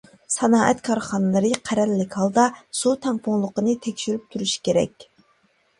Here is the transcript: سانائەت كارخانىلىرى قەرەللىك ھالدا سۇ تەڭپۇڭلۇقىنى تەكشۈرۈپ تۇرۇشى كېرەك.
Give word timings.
سانائەت 0.35 0.79
كارخانىلىرى 0.87 1.51
قەرەللىك 1.69 2.17
ھالدا 2.23 2.47
سۇ 2.81 2.95
تەڭپۇڭلۇقىنى 3.05 3.79
تەكشۈرۈپ 3.87 4.27
تۇرۇشى 4.35 4.65
كېرەك. 4.71 5.09